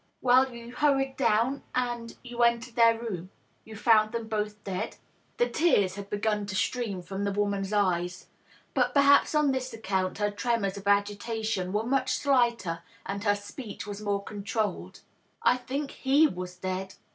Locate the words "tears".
5.47-5.93